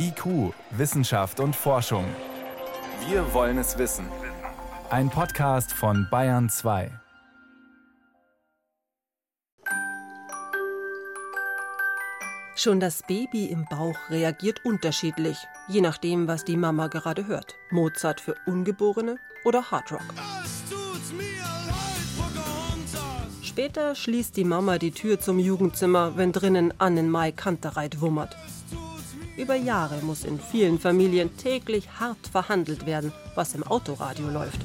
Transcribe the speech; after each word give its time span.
IQ, 0.00 0.54
Wissenschaft 0.70 1.40
und 1.40 1.56
Forschung. 1.56 2.04
Wir 3.08 3.34
wollen 3.34 3.58
es 3.58 3.78
wissen. 3.78 4.06
Ein 4.90 5.10
Podcast 5.10 5.72
von 5.72 6.06
Bayern 6.08 6.48
2. 6.48 6.92
Schon 12.54 12.78
das 12.78 13.02
Baby 13.08 13.46
im 13.46 13.64
Bauch 13.68 13.96
reagiert 14.08 14.64
unterschiedlich, 14.64 15.36
je 15.66 15.80
nachdem, 15.80 16.28
was 16.28 16.44
die 16.44 16.56
Mama 16.56 16.86
gerade 16.86 17.26
hört. 17.26 17.56
Mozart 17.70 18.20
für 18.20 18.36
Ungeborene 18.46 19.16
oder 19.44 19.70
Hardrock. 19.72 20.02
Später 23.42 23.96
schließt 23.96 24.36
die 24.36 24.44
Mama 24.44 24.78
die 24.78 24.92
Tür 24.92 25.18
zum 25.18 25.40
Jugendzimmer, 25.40 26.16
wenn 26.16 26.30
drinnen 26.30 26.72
Annenmai 26.78 27.32
Kantereit 27.32 28.00
wummert. 28.00 28.36
Über 29.38 29.54
Jahre 29.54 30.02
muss 30.02 30.24
in 30.24 30.40
vielen 30.40 30.80
Familien 30.80 31.36
täglich 31.36 31.88
hart 32.00 32.26
verhandelt 32.26 32.86
werden, 32.86 33.12
was 33.36 33.54
im 33.54 33.62
Autoradio 33.62 34.28
läuft. 34.28 34.60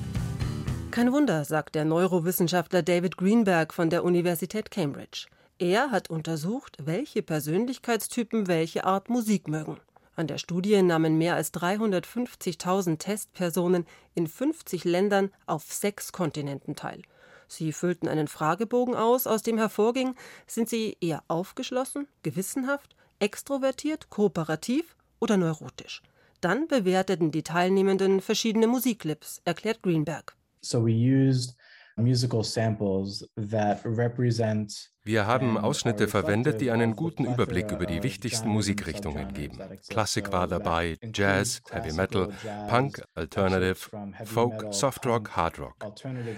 Kein 0.90 1.12
Wunder, 1.14 1.46
sagt 1.46 1.76
der 1.76 1.86
Neurowissenschaftler 1.86 2.82
David 2.82 3.16
Greenberg 3.16 3.72
von 3.72 3.92
der 3.92 4.04
Universität 4.04 4.72
Cambridge. 4.72 5.28
Er 5.60 5.92
hat 5.92 6.10
untersucht, 6.10 6.78
welche 6.84 7.22
Persönlichkeitstypen 7.22 8.48
welche 8.48 8.84
Art 8.84 9.10
Musik 9.10 9.48
mögen. 9.48 9.78
An 10.16 10.26
der 10.26 10.40
Studie 10.40 10.82
nahmen 10.82 11.20
mehr 11.20 11.36
als 11.36 11.54
350.000 11.54 12.98
Testpersonen 12.98 13.86
in 14.16 14.26
50 14.26 14.86
Ländern 14.86 15.30
auf 15.46 15.72
sechs 15.72 16.12
Kontinenten 16.12 16.76
teil. 16.76 17.04
Sie 17.48 17.74
füllten 17.74 18.08
einen 18.08 18.28
Fragebogen 18.28 18.96
aus, 18.96 19.28
aus 19.28 19.44
dem 19.44 19.60
hervorging, 19.60 20.16
sind 20.48 20.68
sie 20.68 20.98
eher 21.00 21.22
aufgeschlossen, 21.28 22.08
gewissenhaft, 22.24 22.96
extrovertiert, 23.24 24.10
kooperativ 24.10 24.96
oder 25.20 25.38
neurotisch. 25.38 26.02
Dann 26.42 26.68
bewerteten 26.68 27.32
die 27.32 27.42
Teilnehmenden 27.42 28.20
verschiedene 28.20 28.68
Musikclips, 28.68 29.42
erklärt 29.46 29.82
Greenberg. 29.82 30.36
So 30.60 30.86
we 30.86 30.92
used 30.92 31.56
musical 31.96 32.44
samples 32.44 33.26
that 33.38 33.80
represent 33.86 34.94
wir 35.06 35.28
haben 35.28 35.58
Ausschnitte 35.58 36.08
verwendet, 36.08 36.62
die 36.62 36.72
einen 36.72 36.96
guten 36.96 37.26
Überblick 37.26 37.72
über 37.72 37.86
die 37.86 38.04
wichtigsten 38.04 38.48
Musikrichtungen 38.48 39.34
geben. 39.34 39.60
Klassik 39.90 40.32
war 40.32 40.48
dabei, 40.48 40.98
Jazz, 41.14 41.62
Heavy 41.70 41.92
Metal, 41.92 42.30
Punk, 42.70 43.04
Alternative, 43.14 43.90
Folk, 44.24 44.74
Soft 44.74 45.06
Rock, 45.06 45.36
Hard 45.36 45.60
Rock. 45.60 45.76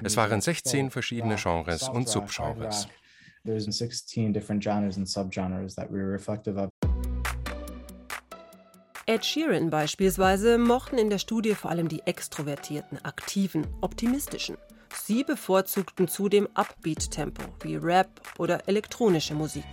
Es 0.04 0.18
waren 0.18 0.42
16 0.42 0.90
verschiedene 0.90 1.36
Genres 1.36 1.88
und 1.88 2.10
Subgenres. 2.10 2.88
Ed 9.08 9.24
Sheeran 9.24 9.70
beispielsweise 9.70 10.58
mochten 10.58 10.98
in 10.98 11.12
der 11.12 11.20
Studie 11.20 11.54
vor 11.54 11.70
allem 11.70 11.88
die 11.88 12.02
extrovertierten, 12.08 12.98
aktiven, 13.06 13.68
optimistischen. 13.82 14.58
Sie 14.96 15.24
bevorzugten 15.24 16.08
zudem 16.08 16.48
Upbeat-Tempo 16.56 17.44
wie 17.62 17.76
Rap 17.76 18.10
oder 18.40 18.68
elektronische 18.68 19.36
Musik. 19.36 19.66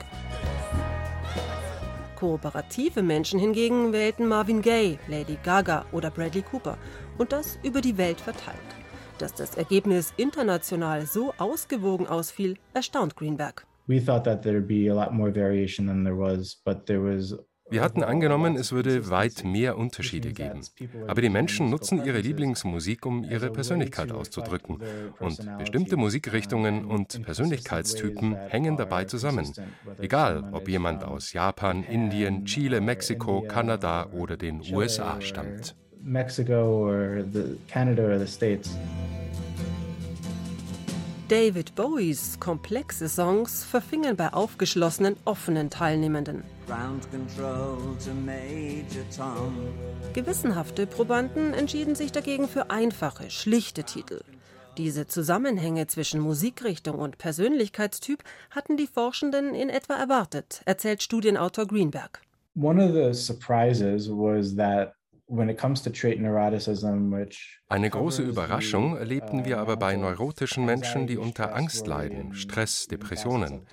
Kooperative 2.17 3.03
Menschen 3.03 3.41
hingegen 3.41 3.93
wählten 3.93 4.27
Marvin 4.27 4.61
Gaye, 4.61 4.99
Lady 5.09 5.39
Gaga 5.43 5.87
oder 5.93 6.11
Bradley 6.11 6.43
Cooper 6.43 6.77
und 7.17 7.33
das 7.33 7.59
über 7.63 7.81
die 7.81 7.97
Welt 7.97 8.21
verteilt. 8.21 8.82
Dass 9.19 9.35
das 9.35 9.57
Ergebnis 9.57 10.13
international 10.17 11.07
so 11.07 11.33
ausgewogen 11.39 12.07
ausfiel, 12.07 12.57
erstaunt 12.75 13.17
Greenberg. 13.17 13.67
Wir 17.73 17.83
hatten 17.83 18.03
angenommen, 18.05 18.57
es 18.57 18.73
würde 18.73 19.09
weit 19.09 19.45
mehr 19.45 19.79
Unterschiede 19.79 20.33
geben. 20.33 20.61
Aber 21.07 21.23
die 21.23 21.31
Menschen 21.31 21.71
nutzen 21.71 22.05
ihre 22.05 22.21
Lieblingsmusik, 22.21 23.07
um 23.07 23.25
ihre 23.25 23.51
Persönlichkeit 23.51 24.13
auszudrücken. 24.13 24.79
Und 25.19 25.59
bestimmte 25.59 25.97
Musikrichtungen 25.97 26.85
und 26.85 27.23
Persönlichkeitstypen 27.23 28.37
hängen 28.37 28.77
dabei 28.77 29.05
zusammen. 29.05 29.51
Egal, 29.99 30.51
ob 30.53 30.69
jemand 30.69 31.03
aus 31.03 31.33
Japan, 31.33 31.83
Indien, 31.83 32.45
Chile, 32.45 32.83
Mexiko, 32.83 33.43
Kanada 33.49 34.11
oder 34.11 34.37
den 34.37 34.61
USA 34.71 35.21
stammt. 35.23 35.75
Mexico 36.05 36.87
or 36.87 37.25
the 37.33 37.59
Canada 37.69 38.03
or 38.03 38.19
the 38.19 38.27
States. 38.27 38.77
David 41.29 41.75
Bowies 41.75 42.39
komplexe 42.41 43.09
Songs 43.09 43.65
verfingen 43.65 44.17
bei 44.17 44.35
aufgeschlossenen, 44.35 45.17
offenen 45.25 45.71
Teilnehmenden. 45.71 46.43
Gewissenhafte 50.13 50.87
Probanden 50.87 51.55
entschieden 51.55 51.95
sich 51.95 52.13
dagegen 52.13 52.49
für 52.49 52.71
einfache, 52.71 53.31
schlichte 53.31 53.85
Titel. 53.85 54.21
Diese 54.77 55.07
Zusammenhänge 55.07 55.87
zwischen 55.87 56.21
Musikrichtung 56.21 56.99
und 56.99 57.17
Persönlichkeitstyp 57.19 58.23
hatten 58.51 58.77
die 58.77 58.87
Forschenden 58.87 59.55
in 59.55 59.71
etwa 59.71 59.95
erwartet, 59.95 60.61
erzählt 60.67 61.03
Studienautor 61.03 61.67
Greenberg. 61.67 62.21
One 62.55 62.83
of 62.83 62.93
the 62.93 63.15
surprises 63.19 64.11
was 64.11 64.55
that 64.57 64.95
eine 67.69 67.91
große 67.91 68.23
Überraschung 68.23 68.97
erlebten 68.97 69.45
wir 69.45 69.59
aber 69.59 69.77
bei 69.77 69.97
neurotischen 69.97 70.67
Menschen, 70.67 71.07
die 71.07 71.17
unter 71.17 71.55
Angst 71.55 71.87
leiden, 71.87 72.35
Stress, 72.35 72.87
Depressionen. 72.87 73.67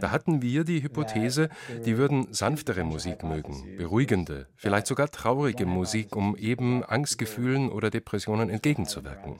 Da 0.00 0.10
hatten 0.10 0.42
wir 0.42 0.64
die 0.64 0.82
Hypothese, 0.82 1.48
die 1.84 1.96
würden 1.96 2.32
sanftere 2.32 2.84
Musik 2.84 3.24
mögen, 3.24 3.76
beruhigende, 3.76 4.46
vielleicht 4.54 4.86
sogar 4.86 5.10
traurige 5.10 5.66
Musik, 5.66 6.14
um 6.14 6.36
eben 6.36 6.84
Angstgefühlen 6.84 7.70
oder 7.70 7.90
Depressionen 7.90 8.50
entgegenzuwirken. 8.50 9.38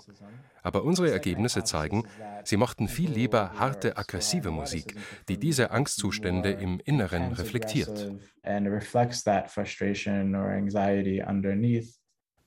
Aber 0.62 0.84
unsere 0.84 1.10
Ergebnisse 1.10 1.64
zeigen, 1.64 2.04
sie 2.44 2.56
mochten 2.56 2.88
viel 2.88 3.10
lieber 3.10 3.58
harte, 3.58 3.96
aggressive 3.96 4.50
Musik, 4.50 4.94
die 5.28 5.38
diese 5.38 5.70
Angstzustände 5.70 6.50
im 6.50 6.80
Inneren 6.84 7.32
reflektiert. 7.32 8.12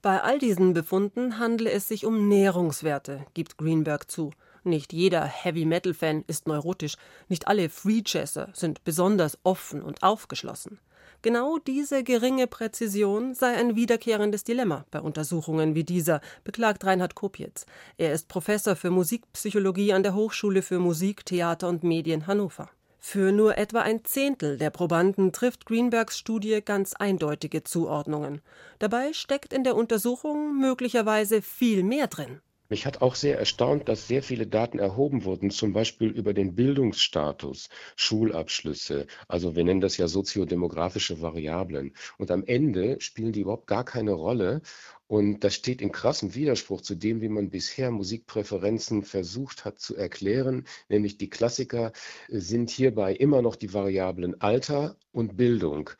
Bei 0.01 0.21
all 0.21 0.37
diesen 0.37 0.73
Befunden 0.73 1.39
handle 1.39 1.71
es 1.71 1.87
sich 1.87 2.05
um 2.05 2.27
Nährungswerte, 2.27 3.25
gibt 3.33 3.57
Greenberg 3.57 4.11
zu. 4.11 4.31
Nicht 4.63 4.93
jeder 4.93 5.25
Heavy-Metal-Fan 5.25 6.23
ist 6.27 6.47
neurotisch, 6.47 6.95
nicht 7.27 7.47
alle 7.47 7.69
Free-Jazzer 7.69 8.49
sind 8.53 8.83
besonders 8.83 9.37
offen 9.43 9.81
und 9.81 10.03
aufgeschlossen. 10.03 10.79
Genau 11.21 11.57
diese 11.57 12.03
geringe 12.03 12.47
Präzision 12.47 13.33
sei 13.33 13.55
ein 13.55 13.75
wiederkehrendes 13.75 14.43
Dilemma 14.43 14.85
bei 14.91 14.99
Untersuchungen 14.99 15.73
wie 15.73 15.83
dieser, 15.83 16.19
beklagt 16.43 16.83
Reinhard 16.85 17.15
Kopietz. 17.15 17.65
Er 17.97 18.11
ist 18.11 18.27
Professor 18.27 18.75
für 18.75 18.89
Musikpsychologie 18.89 19.93
an 19.93 20.03
der 20.03 20.15
Hochschule 20.15 20.61
für 20.61 20.79
Musik, 20.79 21.25
Theater 21.25 21.69
und 21.69 21.83
Medien 21.83 22.27
Hannover. 22.27 22.69
Für 22.99 23.33
nur 23.33 23.57
etwa 23.57 23.81
ein 23.81 24.05
Zehntel 24.05 24.57
der 24.57 24.69
Probanden 24.69 25.33
trifft 25.33 25.65
Greenbergs 25.65 26.17
Studie 26.17 26.61
ganz 26.63 26.93
eindeutige 26.93 27.63
Zuordnungen. 27.63 28.41
Dabei 28.79 29.11
steckt 29.11 29.51
in 29.51 29.65
der 29.65 29.75
Untersuchung 29.75 30.57
möglicherweise 30.57 31.41
viel 31.41 31.83
mehr 31.83 32.07
drin. 32.07 32.39
Mich 32.73 32.87
hat 32.87 33.03
auch 33.03 33.13
sehr 33.13 33.37
erstaunt, 33.37 33.87
dass 33.87 34.07
sehr 34.07 34.23
viele 34.23 34.47
Daten 34.47 34.79
erhoben 34.79 35.25
wurden, 35.25 35.51
zum 35.51 35.73
Beispiel 35.73 36.09
über 36.09 36.33
den 36.33 36.55
Bildungsstatus, 36.55 37.69
Schulabschlüsse. 37.95 39.05
Also 39.27 39.55
wir 39.55 39.63
nennen 39.63 39.79
das 39.79 39.97
ja 39.97 40.07
soziodemografische 40.07 41.21
Variablen. 41.21 41.93
Und 42.17 42.31
am 42.31 42.43
Ende 42.43 42.99
spielen 42.99 43.31
die 43.31 43.41
überhaupt 43.41 43.67
gar 43.67 43.85
keine 43.85 44.13
Rolle. 44.13 44.63
Und 45.05 45.43
das 45.43 45.53
steht 45.53 45.83
in 45.83 45.91
krassem 45.91 46.33
Widerspruch 46.33 46.81
zu 46.81 46.95
dem, 46.95 47.21
wie 47.21 47.29
man 47.29 47.51
bisher 47.51 47.91
Musikpräferenzen 47.91 49.03
versucht 49.03 49.65
hat 49.65 49.79
zu 49.79 49.95
erklären. 49.95 50.65
Nämlich 50.89 51.19
die 51.19 51.29
Klassiker 51.29 51.91
sind 52.27 52.71
hierbei 52.71 53.13
immer 53.13 53.43
noch 53.43 53.55
die 53.55 53.75
Variablen 53.75 54.41
Alter 54.41 54.95
und 55.11 55.37
Bildung. 55.37 55.91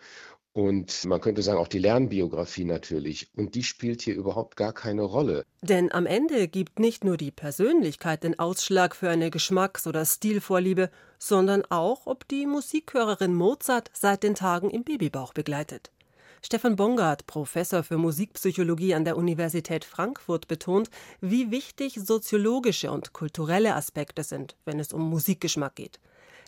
Und 0.54 1.06
man 1.06 1.20
könnte 1.20 1.42
sagen, 1.42 1.58
auch 1.58 1.68
die 1.68 1.80
Lernbiografie 1.80 2.64
natürlich. 2.64 3.28
Und 3.36 3.56
die 3.56 3.64
spielt 3.64 4.04
hier 4.04 4.14
überhaupt 4.14 4.56
gar 4.56 4.72
keine 4.72 5.02
Rolle. 5.02 5.46
Denn 5.64 5.92
am 5.92 6.06
Ende 6.06 6.48
gibt 6.48 6.78
nicht 6.78 7.04
nur 7.04 7.18
die 7.18 7.32
Persönlichkeit 7.32 8.24
den 8.24 8.38
Ausschlag 8.38 8.96
für 8.96 9.10
eine 9.10 9.32
Geschmacks- 9.32 9.88
oder 9.88 10.06
Stilvorliebe, 10.06 10.92
sondern 11.18 11.64
auch, 11.70 12.06
ob 12.06 12.28
die 12.28 12.46
Musikhörerin 12.46 13.34
Mozart 13.34 13.90
seit 13.94 14.22
den 14.22 14.36
Tagen 14.36 14.70
im 14.70 14.84
Babybauch 14.84 15.34
begleitet. 15.34 15.92
Stefan 16.46 16.76
Bongard, 16.76 17.26
Professor 17.26 17.84
für 17.84 17.98
Musikpsychologie 17.98 18.94
an 18.94 19.06
der 19.06 19.18
Universität 19.18 19.86
Frankfurt, 19.86 20.48
betont, 20.48 20.90
wie 21.22 21.50
wichtig 21.50 21.96
soziologische 21.96 22.92
und 22.92 23.14
kulturelle 23.14 23.74
Aspekte 23.76 24.24
sind, 24.24 24.56
wenn 24.66 24.80
es 24.80 24.94
um 24.94 25.10
Musikgeschmack 25.10 25.76
geht. 25.76 26.00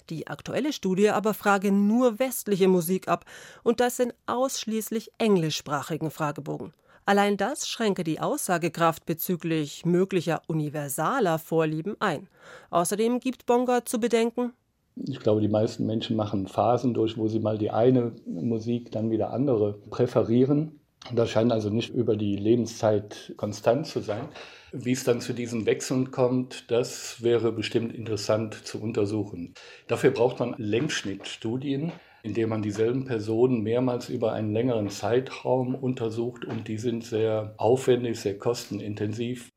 Die 0.10 0.28
aktuelle 0.28 0.72
Studie 0.74 1.10
aber 1.10 1.34
frage 1.34 1.72
nur 1.72 2.20
westliche 2.20 2.68
Musik 2.68 3.08
ab 3.08 3.26
und 3.64 3.80
das 3.80 4.00
in 4.00 4.14
ausschließlich 4.28 5.12
englischsprachigen 5.18 6.12
Fragebogen. 6.12 6.74
Allein 7.08 7.38
das 7.38 7.68
schränke 7.68 8.04
die 8.04 8.20
Aussagekraft 8.20 9.06
bezüglich 9.06 9.86
möglicher 9.86 10.42
universaler 10.48 11.38
Vorlieben 11.38 11.96
ein. 12.00 12.28
Außerdem 12.72 13.20
gibt 13.20 13.46
Bonga 13.46 13.86
zu 13.86 14.00
bedenken, 14.00 14.54
Ich 14.96 15.20
glaube, 15.20 15.42
die 15.42 15.50
meisten 15.50 15.86
Menschen 15.86 16.16
machen 16.16 16.48
Phasen 16.48 16.94
durch, 16.94 17.18
wo 17.18 17.28
sie 17.28 17.40
mal 17.40 17.58
die 17.58 17.70
eine 17.70 18.14
Musik, 18.26 18.92
dann 18.92 19.12
wieder 19.12 19.32
andere 19.32 19.74
präferieren. 19.90 20.80
Das 21.14 21.30
scheint 21.30 21.52
also 21.52 21.70
nicht 21.70 21.94
über 21.94 22.16
die 22.16 22.36
Lebenszeit 22.36 23.34
konstant 23.38 23.86
zu 23.86 24.00
sein. 24.00 24.28
Wie 24.72 24.92
es 24.92 25.04
dann 25.04 25.22
zu 25.22 25.34
diesen 25.34 25.66
Wechseln 25.66 26.12
kommt, 26.12 26.70
das 26.72 27.22
wäre 27.22 27.52
bestimmt 27.52 27.94
interessant 27.94 28.56
zu 28.66 28.82
untersuchen. 28.82 29.54
Dafür 29.88 30.12
braucht 30.12 30.40
man 30.40 30.56
Längsschnittstudien, 30.58 31.92
indem 32.24 32.50
man 32.50 32.64
dieselben 32.64 33.06
Personen 33.06 33.62
mehrmals 33.62 34.10
über 34.10 34.34
einen 34.34 34.52
längeren 34.52 34.90
Zeitraum 34.90 35.76
untersucht 35.76 36.44
und 36.44 36.68
die 36.68 36.80
sind 36.80 37.04
sehr 37.04 37.54
aufwendig, 37.58 38.20
sehr 38.20 38.38
kostenintensiv. 38.40 39.52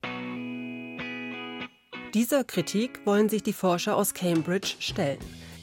Dieser 2.14 2.44
Kritik 2.44 3.00
wollen 3.06 3.28
sich 3.28 3.42
die 3.42 3.52
Forscher 3.52 3.96
aus 3.96 4.12
Cambridge 4.12 4.74
stellen. 4.80 5.18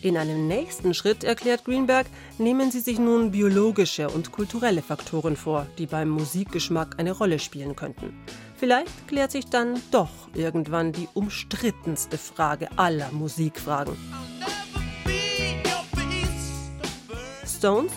In 0.06 0.18
einem 0.18 0.48
nächsten 0.48 0.94
Schritt, 0.94 1.24
erklärt 1.24 1.66
Greenberg, 1.66 2.06
nehmen 2.38 2.69
sie 2.69 2.80
sich 2.80 3.00
nun 3.00 3.31
biologische 3.31 4.07
und 4.07 4.31
kulturelle 4.31 4.84
Faktoren 4.84 5.36
vor, 5.36 5.66
die 5.80 5.88
beim 5.88 6.10
Musikgeschmack 6.10 7.00
eine 7.00 7.12
Rolle 7.12 7.40
spielen 7.40 7.75
könnten. 7.75 8.13
Vielleicht 8.56 9.07
klärt 9.07 9.31
sich 9.31 9.48
dann 9.48 9.81
doch 9.90 10.12
irgendwann 10.36 10.92
die 10.92 11.07
umstrittenste 11.16 12.19
Frage 12.19 12.69
aller 12.78 13.12
Musikfragen. 13.13 13.98
Stones 17.48 17.92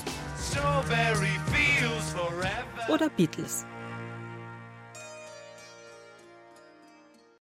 oder 2.89 3.11
Beatles? 3.11 3.67